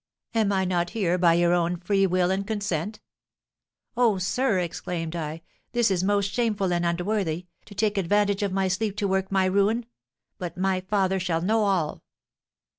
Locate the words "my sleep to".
8.51-9.07